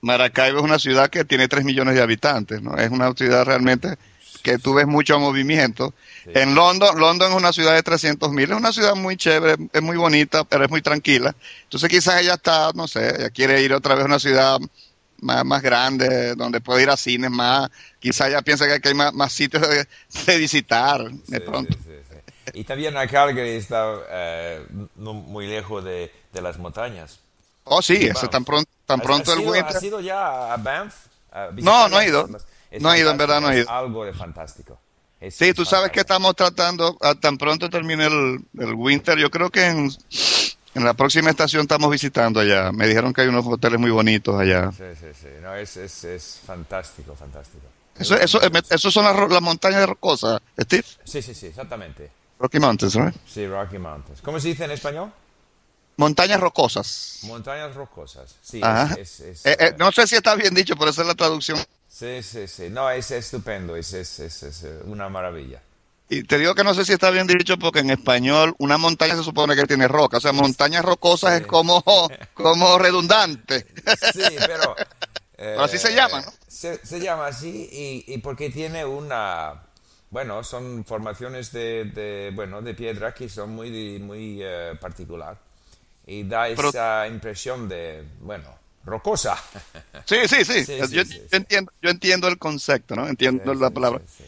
Maracaibo 0.00 0.58
es 0.58 0.64
una 0.64 0.78
ciudad 0.78 1.10
que 1.10 1.24
tiene 1.24 1.48
3 1.48 1.64
millones 1.64 1.94
de 1.94 2.02
habitantes, 2.02 2.62
¿no? 2.62 2.76
Es 2.76 2.90
una 2.90 3.12
ciudad 3.12 3.44
realmente 3.44 3.96
que 4.42 4.58
tú 4.58 4.74
ves 4.74 4.86
mucho 4.86 5.18
movimiento. 5.18 5.92
En 6.26 6.54
London, 6.54 6.98
London 6.98 7.32
es 7.32 7.36
una 7.36 7.52
ciudad 7.52 7.74
de 7.74 7.82
300 7.82 8.30
mil, 8.30 8.50
es 8.50 8.56
una 8.56 8.72
ciudad 8.72 8.94
muy 8.94 9.16
chévere, 9.16 9.56
es 9.72 9.82
muy 9.82 9.96
bonita, 9.96 10.44
pero 10.44 10.64
es 10.64 10.70
muy 10.70 10.80
tranquila. 10.80 11.34
Entonces 11.64 11.88
quizás 11.90 12.22
ella 12.22 12.34
está, 12.34 12.70
no 12.74 12.86
sé, 12.86 13.14
ella 13.18 13.30
quiere 13.30 13.60
ir 13.62 13.74
otra 13.74 13.94
vez 13.94 14.04
a 14.04 14.06
una 14.06 14.18
ciudad 14.18 14.58
más, 15.20 15.44
más 15.44 15.62
grande, 15.62 16.34
donde 16.34 16.60
puede 16.60 16.82
ir 16.82 16.90
a 16.90 16.96
cines 16.96 17.30
más. 17.30 17.70
Quizá 17.98 18.28
ya 18.28 18.42
piensa 18.42 18.66
que 18.80 18.88
hay 18.88 18.94
más, 18.94 19.32
sitios 19.32 19.62
de, 20.26 20.38
visitar 20.38 21.10
de 21.10 21.40
pronto. 21.40 21.76
y 22.52 22.64
también 22.64 22.96
acá 22.96 23.12
Calgary 23.26 23.50
está 23.50 23.94
eh, 24.10 24.66
no 24.96 25.14
muy 25.14 25.46
lejos 25.46 25.84
de, 25.84 26.12
las 26.32 26.58
montañas. 26.58 27.18
Oh, 27.64 27.82
sí, 27.82 27.96
eso 28.06 28.28
tan 28.30 28.44
pronto, 28.44 28.70
tan 28.86 29.00
pronto 29.00 29.32
el 29.32 29.64
¿Has 29.64 29.82
ido 29.82 30.00
ya 30.00 30.52
a 30.52 30.56
Banff? 30.56 30.94
no, 31.56 31.88
no 31.88 32.00
he 32.00 32.08
ido. 32.08 32.28
Es 32.70 32.82
No 32.82 32.92
he 32.92 32.98
ido, 33.00 33.10
en 33.10 33.16
verdad 33.18 33.40
no 33.40 33.50
he 33.50 33.60
ido. 33.60 33.70
algo 33.70 34.04
de 34.04 34.12
fantástico. 34.12 34.78
Es- 35.20 35.34
Sí, 35.36 35.52
tú 35.52 35.64
sabes 35.64 35.90
que 35.90 36.00
estamos 36.00 36.34
tratando, 36.36 36.96
a- 37.00 37.14
tan 37.14 37.36
pronto 37.36 37.68
termine 37.68 38.06
el, 38.06 38.40
el 38.58 38.74
winter, 38.74 39.18
yo 39.18 39.30
creo 39.30 39.50
que 39.50 39.66
en, 39.66 39.90
en 40.78 40.84
la 40.84 40.94
próxima 40.94 41.30
estación 41.30 41.62
estamos 41.62 41.90
visitando 41.90 42.40
allá. 42.40 42.72
Me 42.72 42.86
dijeron 42.86 43.12
que 43.12 43.22
hay 43.22 43.28
unos 43.28 43.44
hoteles 43.46 43.78
muy 43.78 43.90
bonitos 43.90 44.38
allá. 44.40 44.70
Sí, 44.72 44.84
sí, 44.98 45.06
sí. 45.20 45.28
No, 45.42 45.54
es, 45.54 45.76
es, 45.76 46.04
es 46.04 46.40
fantástico, 46.46 47.14
fantástico. 47.14 47.64
Eso, 47.98 48.16
eso, 48.16 48.40
eh, 48.42 48.50
eso 48.70 48.90
son 48.90 49.04
las, 49.04 49.42
montañas 49.42 49.88
rocosas, 49.88 50.40
Steve. 50.58 50.84
Sí, 51.04 51.20
sí, 51.20 51.34
sí, 51.34 51.46
exactamente. 51.46 52.10
Rocky 52.38 52.60
Mountains, 52.60 52.96
¿no? 52.96 53.12
Sí, 53.26 53.46
Rocky 53.46 53.78
Mountains. 53.78 54.20
¿Cómo 54.22 54.38
se 54.38 54.48
dice 54.48 54.64
en 54.64 54.70
español? 54.70 55.12
Montañas 55.96 56.38
rocosas. 56.38 57.18
Montañas 57.24 57.74
rocosas. 57.74 58.36
Sí, 58.40 58.60
Ajá. 58.62 58.94
es, 58.94 59.18
es- 59.18 59.44
es, 59.44 59.46
Eh, 59.46 59.56
eh, 59.58 59.74
no 59.78 59.90
sé 59.90 60.06
si 60.06 60.14
está 60.14 60.36
bien 60.36 60.54
dicho, 60.54 60.76
pero 60.76 60.90
esa 60.92 61.02
es 61.02 61.08
la 61.08 61.14
traducción. 61.16 61.58
sí, 61.88 62.22
sí, 62.22 62.46
sí. 62.46 62.68
No, 62.70 62.88
es 62.88 63.10
estupendo, 63.10 63.74
es, 63.74 63.92
es, 63.92 64.64
una 64.84 65.08
maravilla. 65.08 65.60
Y 66.10 66.22
te 66.22 66.38
digo 66.38 66.54
que 66.54 66.64
no 66.64 66.72
sé 66.74 66.84
si 66.84 66.92
está 66.94 67.10
bien 67.10 67.26
dicho 67.26 67.58
porque 67.58 67.80
en 67.80 67.90
español 67.90 68.54
una 68.58 68.78
montaña 68.78 69.14
se 69.16 69.22
supone 69.22 69.54
que 69.54 69.64
tiene 69.66 69.88
roca. 69.88 70.16
O 70.16 70.20
sea, 70.20 70.32
montañas 70.32 70.84
rocosas 70.84 71.36
Sí. 71.36 71.42
es 71.42 71.46
como, 71.46 71.82
como 72.34 72.78
redundante. 72.78 73.66
Sí, 74.12 74.22
pero... 74.46 74.74
Pero 75.40 75.62
así 75.62 75.78
se 75.78 75.94
llama, 75.94 76.20
¿no? 76.20 76.32
Se, 76.48 76.84
se 76.84 76.98
llama 76.98 77.28
así 77.28 77.68
y, 77.70 78.12
y 78.12 78.18
porque 78.18 78.50
tiene 78.50 78.84
una... 78.84 79.62
Bueno, 80.10 80.42
son 80.42 80.84
formaciones 80.84 81.52
de, 81.52 81.84
de, 81.84 82.32
bueno, 82.34 82.60
de 82.60 82.74
piedra 82.74 83.14
que 83.14 83.28
son 83.28 83.50
muy, 83.50 84.00
muy 84.00 84.40
eh, 84.42 84.72
particular. 84.80 85.38
Y 86.08 86.24
da 86.24 86.46
Pero- 86.56 86.70
esa 86.70 87.06
impresión 87.06 87.68
de, 87.68 88.02
bueno, 88.20 88.52
rocosa. 88.84 89.36
Sí, 90.06 90.16
sí, 90.26 90.44
sí. 90.44 90.64
Sí, 90.64 90.76
yo, 90.90 91.04
sí, 91.04 91.22
entiendo, 91.30 91.70
yo 91.82 91.90
entiendo 91.90 92.26
el 92.26 92.36
concepto, 92.38 92.96
¿no? 92.96 93.06
Entiendo 93.06 93.54
la 93.54 93.70
palabra. 93.70 94.00
sí. 94.08 94.24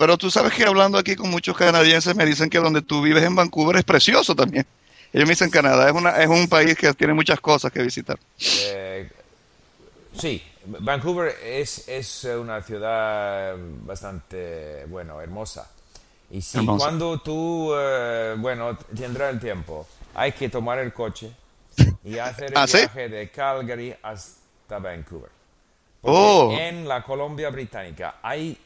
Pero 0.00 0.16
tú 0.16 0.30
sabes 0.30 0.54
que 0.54 0.64
hablando 0.64 0.96
aquí 0.96 1.14
con 1.14 1.28
muchos 1.28 1.54
canadienses 1.54 2.16
me 2.16 2.24
dicen 2.24 2.48
que 2.48 2.56
donde 2.58 2.80
tú 2.80 3.02
vives 3.02 3.22
en 3.22 3.36
Vancouver 3.36 3.76
es 3.76 3.84
precioso 3.84 4.34
también. 4.34 4.66
Ellos 5.12 5.26
me 5.28 5.32
dicen 5.32 5.50
Canadá 5.50 5.90
es, 5.90 5.94
una, 5.94 6.10
es 6.22 6.26
un 6.26 6.48
país 6.48 6.74
que 6.74 6.94
tiene 6.94 7.12
muchas 7.12 7.38
cosas 7.38 7.70
que 7.70 7.82
visitar. 7.82 8.18
Eh, 8.38 9.10
sí, 10.16 10.42
Vancouver 10.64 11.36
es, 11.44 11.86
es 11.86 12.24
una 12.24 12.62
ciudad 12.62 13.56
bastante, 13.82 14.86
bueno, 14.86 15.20
hermosa. 15.20 15.70
Y 16.30 16.40
si 16.40 16.56
Hermosa. 16.56 16.78
cuando 16.86 17.20
tú, 17.20 17.72
eh, 17.76 18.36
bueno, 18.38 18.78
tendrás 18.96 19.34
el 19.34 19.40
tiempo, 19.40 19.86
hay 20.14 20.32
que 20.32 20.48
tomar 20.48 20.78
el 20.78 20.94
coche 20.94 21.30
y 22.04 22.16
hacer 22.16 22.52
el 22.52 22.52
¿Ah, 22.56 22.66
sí? 22.66 22.78
viaje 22.78 23.10
de 23.10 23.30
Calgary 23.30 23.94
hasta 24.02 24.78
Vancouver. 24.78 25.30
Porque 26.00 26.18
Oh. 26.18 26.50
en 26.58 26.88
la 26.88 27.02
Colombia 27.02 27.50
Británica 27.50 28.20
hay 28.22 28.56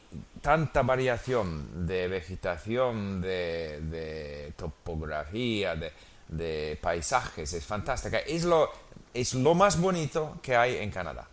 tanta 0.41 0.81
variación 0.83 1.85
de 1.87 2.07
vegetación, 2.07 3.21
de, 3.21 3.79
de 3.81 4.53
topografía, 4.57 5.75
de, 5.75 5.91
de 6.27 6.77
paisajes, 6.81 7.53
es 7.53 7.65
fantástica. 7.65 8.19
Es 8.19 8.43
lo, 8.43 8.71
es 9.13 9.33
lo 9.33 9.53
más 9.53 9.79
bonito 9.79 10.37
que 10.41 10.55
hay 10.55 10.77
en 10.77 10.91
Canadá. 10.91 11.27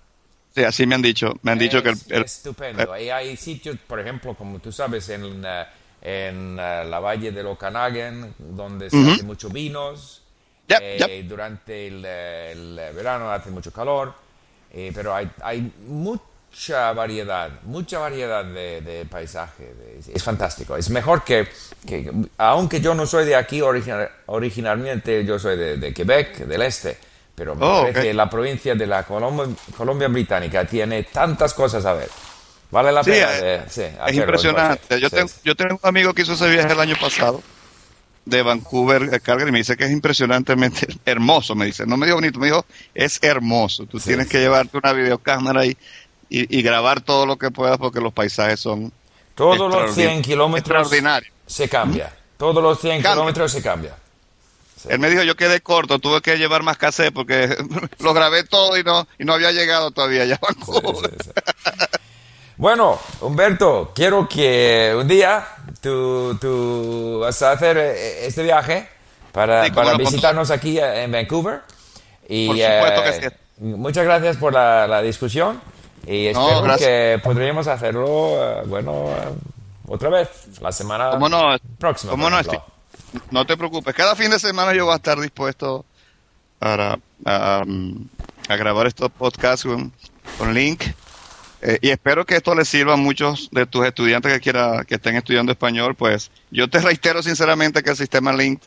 Sí, 0.54 0.64
así 0.64 0.86
me 0.86 0.94
han 0.94 1.02
dicho. 1.02 1.32
Me 1.42 1.52
han 1.52 1.58
dicho 1.58 1.78
es, 1.78 1.82
que 1.82 1.88
el, 1.90 1.98
el- 2.18 2.24
estupendo. 2.24 2.98
Y 2.98 3.08
hay 3.10 3.36
sitios, 3.36 3.76
por 3.86 4.00
ejemplo, 4.00 4.34
como 4.34 4.58
tú 4.58 4.70
sabes, 4.70 5.08
en, 5.08 5.42
eh, 5.44 5.64
en 6.02 6.58
eh, 6.58 6.84
la 6.84 7.00
valle 7.00 7.32
de 7.32 7.42
Okanagan, 7.42 8.34
donde 8.38 8.90
se 8.90 8.96
hace 9.12 9.22
mucho 9.22 9.48
vinos. 9.48 10.22
Yep, 10.68 10.78
Eh, 10.82 11.24
Durante 11.28 11.86
el, 11.88 12.04
eh, 12.06 12.52
el 12.52 12.74
verano 12.94 13.30
hace 13.30 13.50
mucho 13.50 13.72
calor. 13.72 14.14
eh, 14.74 14.90
pero 14.94 15.14
hay, 15.14 15.30
hay 15.42 15.72
mucha 16.52 16.92
variedad, 16.92 17.50
mucha 17.64 17.98
variedad 17.98 18.44
de, 18.44 18.80
de 18.82 19.04
paisaje. 19.06 19.64
de- 19.74 19.98
es, 20.00 20.08
es 20.08 20.22
fantástico. 20.22 20.76
Es 20.76 20.90
mejor 20.90 21.24
que, 21.24 21.48
que- 21.86 22.10
aunque 22.38 22.80
yo 22.80 22.94
no 22.94 23.06
soy 23.06 23.24
de 23.24 23.34
aquí 23.36 23.60
original- 23.62 24.10
originalmente, 24.26 25.24
yo 25.24 25.38
soy 25.38 25.56
de, 25.56 25.76
de 25.78 25.94
Quebec, 25.94 26.38
del 26.46 26.62
este. 26.62 26.98
Pero 27.34 27.54
me 27.54 27.64
Oh, 27.64 27.80
parece 27.82 28.10
ok. 28.10 28.14
la 28.14 28.28
provincia 28.28 28.74
de 28.74 28.86
la 28.86 29.06
Colom- 29.06 29.56
Colombia 29.76 30.08
Británica 30.08 30.66
tiene 30.66 31.04
tantas 31.04 31.54
cosas 31.54 31.84
a 31.86 31.94
ver. 31.94 32.08
Vale 32.70 32.92
la 32.92 33.02
Sí, 33.02 33.10
pena. 33.10 33.38
eh, 33.38 33.42
de- 33.42 33.70
sí, 33.70 33.82
es 34.06 34.14
impresionante. 34.14 35.00
Yo, 35.00 35.08
sí, 35.08 35.16
tengo, 35.16 35.30
yo 35.44 35.54
tengo 35.56 35.80
un 35.82 35.88
amigo 35.88 36.12
que 36.12 36.22
hizo 36.22 36.34
ese 36.34 36.50
viaje 36.50 36.72
el 36.72 36.80
año 36.80 36.96
pasado 37.00 37.42
de 38.24 38.40
Vancouver 38.42 39.12
a 39.14 39.18
Calgary 39.18 39.48
y 39.48 39.52
me 39.52 39.58
dice 39.58 39.76
que 39.76 39.84
es 39.84 39.90
impresionantemente 39.90 40.86
hermoso. 41.06 41.54
Me 41.54 41.66
dice, 41.66 41.84
no 41.86 41.96
me 41.96 42.06
dijo 42.06 42.16
bonito, 42.18 42.38
me 42.38 42.46
dijo, 42.46 42.64
es 42.94 43.18
hermoso. 43.22 43.86
Tú 43.86 43.98
Sí, 43.98 44.08
tienes 44.10 44.26
sí. 44.26 44.32
que 44.32 44.38
llevarte 44.40 44.76
una 44.78 44.92
videocámara 44.92 45.66
y, 45.66 45.76
y, 46.40 46.58
y 46.58 46.62
grabar 46.62 47.00
todo 47.00 47.26
lo 47.26 47.36
que 47.36 47.50
puedas 47.50 47.78
porque 47.78 48.00
los 48.00 48.12
paisajes 48.12 48.60
son 48.60 48.92
Todos 49.34 49.58
los 49.58 49.74
extraordin- 49.90 49.94
100 49.94 50.22
kilómetros 50.22 50.80
extraordinarios. 50.86 51.32
se 51.46 51.68
cambia. 51.68 52.12
Todos 52.36 52.62
los 52.62 52.80
100 52.80 52.94
Cambia. 53.02 53.12
kilómetros 53.12 53.52
se 53.52 53.62
cambia. 53.62 53.96
Él 54.88 54.98
me 54.98 55.08
dijo, 55.10 55.22
yo 55.22 55.36
quedé 55.36 55.60
corto, 55.60 56.00
tuve 56.00 56.20
que 56.22 56.36
llevar 56.38 56.64
más 56.64 56.76
cassette 56.76 57.14
porque 57.14 57.56
lo 58.00 58.12
grabé 58.14 58.42
todo 58.42 58.76
y 58.76 58.82
no, 58.82 59.06
y 59.18 59.24
no 59.24 59.34
había 59.34 59.52
llegado 59.52 59.92
todavía 59.92 60.24
ya. 60.24 60.40
Sí, 60.66 60.72
sí. 61.22 61.30
Bueno, 62.56 62.98
Humberto, 63.20 63.92
quiero 63.94 64.28
que 64.28 64.92
un 64.96 65.08
día 65.08 65.46
tú, 65.80 66.36
tú 66.40 67.20
vas 67.20 67.40
a 67.42 67.52
hacer 67.52 67.76
eh, 67.78 68.26
este 68.26 68.42
viaje 68.42 68.88
para, 69.32 69.72
para 69.72 69.96
visitarnos 69.96 70.50
aquí 70.50 70.78
eh, 70.78 71.04
en 71.04 71.12
Vancouver. 71.12 71.60
Y, 72.28 72.46
Por 72.48 72.56
supuesto 72.56 73.04
eh, 73.04 73.20
que 73.20 73.28
sí. 73.30 73.36
Muchas 73.64 74.04
gracias 74.04 74.36
por 74.36 74.52
la, 74.52 74.86
la 74.86 75.00
discusión 75.02 75.60
y 76.06 76.26
espero 76.26 76.76
que 76.78 77.20
podríamos 77.22 77.66
hacerlo, 77.66 78.60
eh, 78.60 78.62
bueno, 78.66 79.06
eh, 79.08 79.34
otra 79.86 80.08
vez, 80.10 80.28
la 80.60 80.72
semana 80.72 81.10
¿Cómo 81.10 81.28
no? 81.28 81.56
próxima. 81.78 82.10
¿Cómo 82.10 82.30
no? 82.30 82.40
No 83.30 83.44
te 83.46 83.56
preocupes. 83.56 83.94
Cada 83.94 84.16
fin 84.16 84.30
de 84.30 84.38
semana 84.38 84.74
yo 84.74 84.84
voy 84.86 84.94
a 84.94 84.96
estar 84.96 85.18
dispuesto 85.20 85.84
para, 86.58 86.98
a, 87.24 87.62
a 88.48 88.56
grabar 88.56 88.86
estos 88.86 89.10
podcasts 89.10 89.64
con, 89.66 89.92
con 90.38 90.54
Link. 90.54 90.82
Eh, 91.64 91.78
y 91.80 91.90
espero 91.90 92.24
que 92.26 92.34
esto 92.36 92.54
les 92.54 92.68
sirva 92.68 92.94
a 92.94 92.96
muchos 92.96 93.48
de 93.52 93.66
tus 93.66 93.86
estudiantes 93.86 94.32
que 94.32 94.40
quiera, 94.40 94.84
que 94.84 94.96
estén 94.96 95.14
estudiando 95.16 95.52
español. 95.52 95.94
Pues 95.94 96.30
yo 96.50 96.68
te 96.68 96.80
reitero 96.80 97.22
sinceramente 97.22 97.82
que 97.82 97.90
el 97.90 97.96
sistema 97.96 98.32
Link 98.32 98.60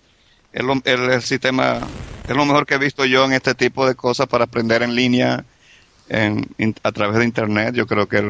es, 0.53 0.63
lo- 0.63 0.81
el, 0.85 1.09
el 1.11 1.21
sistema 1.21 1.79
es 2.27 2.35
lo 2.35 2.45
mejor 2.45 2.65
que 2.65 2.75
he 2.75 2.77
visto 2.79 3.03
yo 3.03 3.25
en 3.25 3.33
este 3.33 3.53
tipo 3.55 3.85
de 3.87 3.95
cosas 3.95 4.27
para 4.27 4.45
aprender 4.45 4.81
en 4.83 4.95
línea 4.95 5.43
en- 6.09 6.47
in- 6.57 6.75
a 6.83 6.91
través 6.91 7.17
de 7.19 7.25
internet. 7.25 7.73
Yo 7.75 7.87
creo 7.87 8.07
que 8.07 8.17
es 8.17 8.23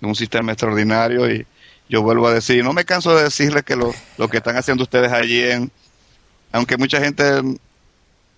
un 0.00 0.14
sistema 0.14 0.52
extraordinario 0.52 1.30
y 1.30 1.46
yo 1.88 2.02
vuelvo 2.02 2.28
a 2.28 2.34
decir, 2.34 2.62
no 2.64 2.72
me 2.72 2.84
canso 2.84 3.14
de 3.16 3.24
decirles 3.24 3.62
que 3.64 3.76
lo, 3.76 3.94
lo 4.18 4.28
que 4.28 4.38
están 4.38 4.56
haciendo 4.56 4.82
ustedes 4.84 5.12
allí 5.12 5.42
en, 5.42 5.70
aunque 6.52 6.76
mucha 6.76 7.00
gente 7.00 7.42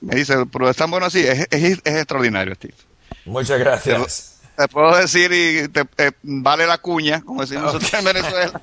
me 0.01 0.15
dice, 0.15 0.35
pero 0.53 0.69
están 0.71 0.91
buenos 0.91 1.09
así, 1.15 1.27
es, 1.27 1.47
es, 1.51 1.81
es 1.85 1.95
extraordinario, 1.97 2.55
Steve. 2.55 2.75
Muchas 3.25 3.59
gracias. 3.59 4.33
Te 4.57 4.69
puedo 4.69 4.97
decir 4.97 5.31
y 5.33 5.69
te, 5.69 5.81
eh, 5.99 6.13
vale 6.23 6.67
la 6.67 6.79
cuña, 6.79 7.21
como 7.21 7.43
decimos 7.43 7.65
nosotros 7.65 7.93
en 7.93 8.05
Venezuela. 8.05 8.61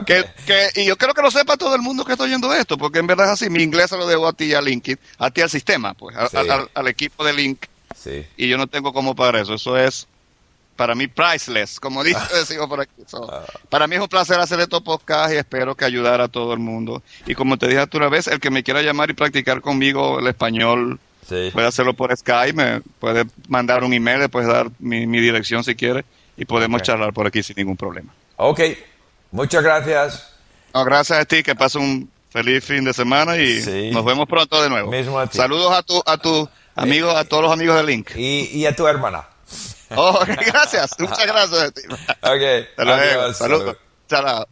Que, 0.06 0.24
que- 0.46 0.80
y 0.82 0.86
yo 0.86 0.96
creo 0.96 1.14
que 1.14 1.22
lo 1.22 1.30
sepa 1.30 1.56
todo 1.56 1.74
el 1.76 1.82
mundo 1.82 2.04
que 2.04 2.12
está 2.12 2.24
oyendo 2.24 2.52
esto, 2.52 2.76
porque 2.76 2.98
en 2.98 3.06
verdad 3.06 3.26
es 3.26 3.32
así. 3.32 3.48
Mi 3.50 3.62
inglés 3.62 3.90
se 3.90 3.96
lo 3.96 4.06
debo 4.08 4.26
a 4.26 4.32
ti, 4.32 4.52
a 4.54 4.60
LinkedIn, 4.60 4.98
a 5.18 5.30
ti 5.30 5.40
al 5.40 5.50
sistema, 5.50 5.94
pues, 5.94 6.16
a- 6.16 6.28
Sí. 6.28 6.36
al, 6.36 6.68
al 6.74 6.88
equipo 6.88 7.24
de 7.24 7.32
Link. 7.32 7.64
Sí. 8.02 8.26
Y 8.36 8.48
yo 8.48 8.56
no 8.56 8.66
tengo 8.66 8.92
cómo 8.92 9.14
pagar 9.14 9.36
eso. 9.36 9.54
Eso 9.54 9.76
es 9.76 10.06
para 10.76 10.94
mí 10.94 11.06
priceless, 11.08 11.78
como 11.78 12.02
dice, 12.02 12.18
decimos 12.34 12.66
por 12.66 12.80
aquí. 12.80 12.92
So, 13.06 13.30
para 13.68 13.86
mí 13.86 13.96
es 13.96 14.00
un 14.00 14.08
placer 14.08 14.40
hacer 14.40 14.60
estos 14.60 14.80
podcasts 14.80 15.34
y 15.34 15.36
espero 15.36 15.74
que 15.74 15.84
ayudar 15.84 16.22
a 16.22 16.28
todo 16.28 16.54
el 16.54 16.58
mundo. 16.58 17.02
Y 17.26 17.34
como 17.34 17.58
te 17.58 17.68
dije 17.68 17.86
tú 17.86 17.98
una 17.98 18.08
vez, 18.08 18.26
el 18.28 18.40
que 18.40 18.50
me 18.50 18.62
quiera 18.62 18.80
llamar 18.80 19.10
y 19.10 19.12
practicar 19.14 19.60
conmigo 19.60 20.18
el 20.20 20.26
español 20.26 20.98
Sí. 21.28 21.50
puede 21.52 21.66
hacerlo 21.68 21.92
por 21.94 22.16
Skype, 22.16 22.54
me 22.54 22.80
puede 22.98 23.24
mandar 23.46 23.84
un 23.84 23.92
email, 23.92 24.18
le 24.20 24.28
puedes 24.30 24.48
dar 24.48 24.68
mi, 24.80 25.06
mi 25.06 25.20
dirección 25.20 25.62
si 25.62 25.76
quiere 25.76 26.04
y 26.36 26.44
podemos 26.46 26.82
charlar 26.82 27.12
por 27.12 27.26
aquí 27.26 27.42
sin 27.42 27.54
ningún 27.56 27.76
problema. 27.76 28.12
Ok. 28.36 28.60
Muchas 29.30 29.62
gracias. 29.62 30.32
No, 30.74 30.84
gracias 30.84 31.18
a 31.20 31.24
ti, 31.26 31.42
que 31.42 31.54
pase 31.54 31.78
un 31.78 32.10
feliz 32.30 32.64
fin 32.64 32.84
de 32.84 32.92
semana 32.94 33.36
y 33.36 33.60
Sí. 33.60 33.90
nos 33.92 34.04
vemos 34.04 34.26
pronto 34.26 34.60
de 34.62 34.70
nuevo. 34.70 34.90
Mismo 34.90 35.18
a 35.20 35.26
ti. 35.28 35.36
Saludos 35.36 35.72
a 35.72 35.82
tu, 35.82 36.02
a 36.06 36.16
tu 36.16 36.48
amigo, 36.74 37.10
a 37.10 37.24
todos 37.24 37.42
los 37.44 37.52
amigos 37.52 37.76
de 37.76 37.84
Link. 37.84 38.10
Y, 38.16 38.50
y 38.52 38.66
a 38.66 38.74
tu 38.74 38.86
hermana. 38.86 39.26
Oh, 39.96 40.20
gracias, 40.26 40.92
muchas 40.98 41.26
gracias. 41.26 41.72
Ok. 42.22 42.68
Hasta 42.76 42.84
luego. 42.84 43.34
Saludos. 43.34 43.76
Chao. 44.08 44.46